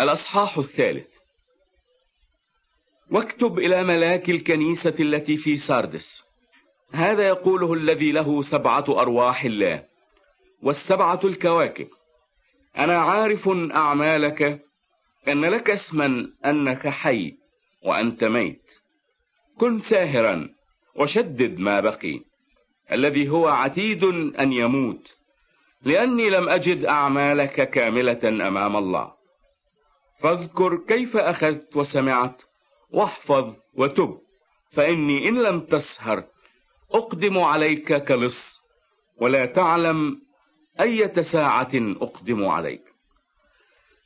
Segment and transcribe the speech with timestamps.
[0.00, 1.08] الأصحاح الثالث.
[3.10, 6.22] واكتب إلى ملاك الكنيسة التي في ساردس.
[6.92, 9.84] هذا يقوله الذي له سبعة أرواح الله.
[10.62, 11.88] والسبعة الكواكب.
[12.78, 14.42] أنا عارف أعمالك
[15.28, 17.34] أن لك اسما أنك حي
[17.84, 18.62] وأنت ميت.
[19.58, 20.48] كن ساهرا
[20.94, 22.20] وشدد ما بقي.
[22.92, 24.04] الذي هو عتيد
[24.40, 25.14] أن يموت.
[25.82, 29.17] لأني لم أجد أعمالك كاملة أمام الله.
[30.18, 32.42] فاذكر كيف أخذت وسمعت
[32.90, 34.18] واحفظ وتب
[34.72, 36.24] فإني إن لم تسهر
[36.90, 38.62] أقدم عليك كلص
[39.20, 40.22] ولا تعلم
[40.80, 42.82] أية ساعة أقدم عليك.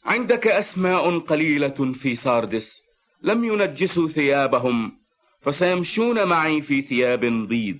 [0.05, 2.83] عندك أسماء قليلة في ساردس
[3.23, 4.99] لم ينجسوا ثيابهم
[5.41, 7.79] فسيمشون معي في ثياب بيض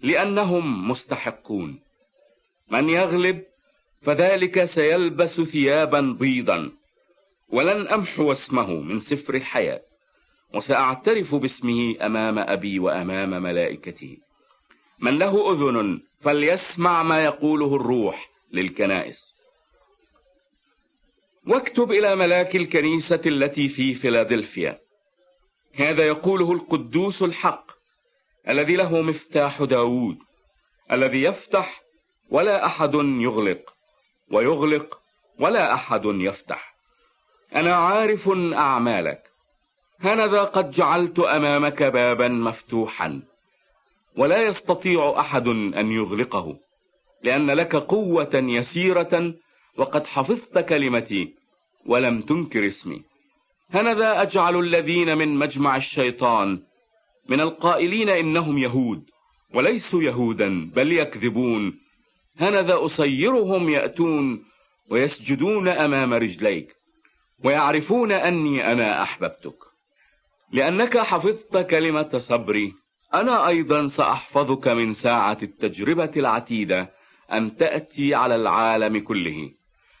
[0.00, 1.80] لأنهم مستحقون.
[2.70, 3.42] من يغلب
[4.02, 6.72] فذلك سيلبس ثيابا بيضا
[7.48, 9.80] ولن أمحو اسمه من سفر الحياة
[10.54, 14.16] وسأعترف باسمه أمام أبي وأمام ملائكته.
[14.98, 19.34] من له أذن فليسمع ما يقوله الروح للكنائس.
[21.46, 24.78] واكتب إلى ملاك الكنيسة التي في فيلادلفيا.
[25.74, 27.66] هذا يقوله القدوس الحق
[28.48, 30.18] الذي له مفتاح داود
[30.92, 31.82] الذي يفتح
[32.30, 33.74] ولا أحد يغلق
[34.30, 35.00] ويغلق
[35.40, 36.73] ولا أحد يفتح.
[37.54, 39.22] أنا عارف أعمالك.
[40.00, 43.22] هنذا قد جعلت أمامك بابا مفتوحا
[44.16, 46.56] ولا يستطيع أحد أن يغلقه
[47.22, 49.34] لأن لك قوة يسيرة
[49.76, 51.34] وقد حفظت كلمتي
[51.86, 53.02] ولم تنكر اسمي.
[53.70, 56.62] هنذا أجعل الذين من مجمع الشيطان
[57.28, 59.04] من القائلين إنهم يهود
[59.54, 61.78] وليسوا يهودا بل يكذبون.
[62.36, 64.44] هنذا أصيرهم يأتون
[64.90, 66.74] ويسجدون أمام رجليك.
[67.44, 69.56] ويعرفون أني أنا أحببتك.
[70.52, 72.72] لأنك حفظت كلمة صبري
[73.14, 76.90] أنا أيضا سأحفظك من ساعة التجربة العتيدة
[77.32, 79.50] أن تأتي على العالم كله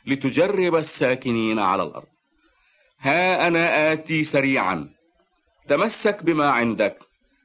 [0.06, 2.06] لتجرب الساكنين على الأرض.
[3.00, 4.88] ها أنا آتي سريعا.
[5.68, 6.98] تمسك بما عندك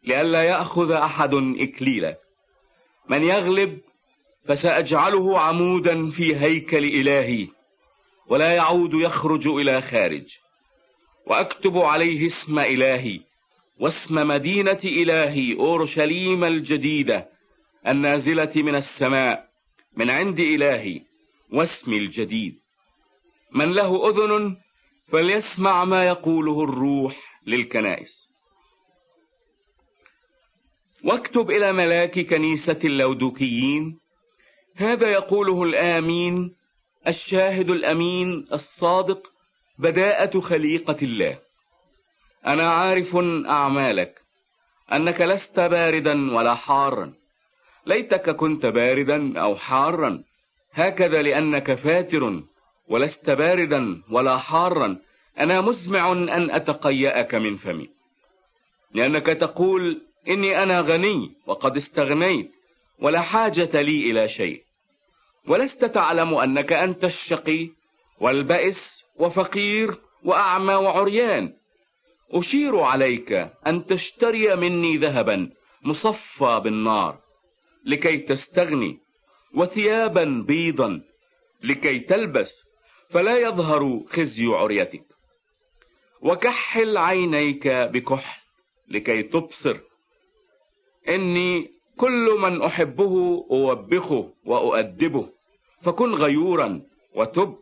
[0.04, 2.18] لئلا يأخذ أحد إكليلك.
[3.10, 3.80] من يغلب
[4.46, 7.48] فسأجعله عمودا في هيكل إلهي.
[8.30, 10.38] ولا يعود يخرج إلى خارج.
[11.26, 13.20] وأكتب عليه اسم إلهي
[13.80, 17.30] واسم مدينة إلهي أورشليم الجديدة
[17.88, 19.50] النازلة من السماء
[19.98, 21.02] من عند إلهي
[21.52, 22.60] واسمي الجديد.
[23.52, 24.58] من له أذن
[25.08, 28.30] فليسمع ما يقوله الروح للكنائس.
[31.04, 34.00] واكتب إلى ملاك كنيسة اللودوكيين.
[34.76, 36.59] هذا يقوله الآمين
[37.08, 39.32] الشاهد الأمين الصادق
[39.78, 41.40] بداءة خليقة الله.
[42.48, 43.16] أنا عارف
[43.50, 44.22] أعمالك
[44.94, 47.14] أنك لست باردا ولا حارا.
[47.86, 50.24] ليتك كنت باردا أو حارا.
[50.74, 52.44] هكذا لأنك فاتر
[52.88, 54.98] ولست باردا ولا حارا.
[55.40, 57.90] أنا مزمع أن أتقيأك من فمي.
[58.94, 62.52] لأنك تقول إني أنا غني وقد استغنيت
[63.00, 64.69] ولا حاجة لي إلى شيء.
[65.50, 67.70] ولست تعلم أنك أنت الشقي
[68.22, 71.54] والبئس وفقير وأعمى وعريان.
[72.32, 73.32] أشير عليك
[73.68, 75.50] أن تشتري مني ذهبا
[75.84, 77.20] مصفى بالنار
[77.86, 79.00] لكي تستغني
[79.56, 81.02] وثيابا بيضا
[81.64, 82.64] لكي تلبس
[83.10, 85.06] فلا يظهر خزي عريتك.
[86.22, 88.42] وكحل عينيك بكحل
[88.88, 89.78] لكي تبصر.
[91.10, 95.39] إني كل من أحبه أوبخه وأؤدبه.
[95.82, 96.82] فكن غيورا
[97.16, 97.56] وتب.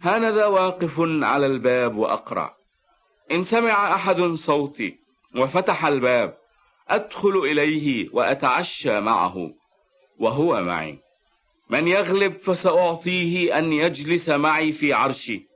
[0.00, 2.54] هانذا واقف على الباب وأقرع
[3.32, 4.98] إن سمع أحد صوتي
[5.36, 6.38] وفتح الباب
[6.88, 9.50] أدخل إليه وأتعشى معه
[10.18, 10.98] وهو معي.
[11.70, 15.46] من يغلب فسأعطيه أن يجلس معي في عرشي.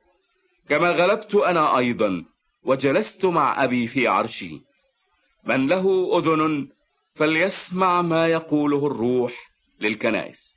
[0.69, 2.25] كما غلبت أنا أيضا
[2.65, 4.61] وجلست مع أبي في عرشه.
[5.45, 6.69] من له أذن
[7.15, 9.33] فليسمع ما يقوله الروح
[9.81, 10.52] للكنائس.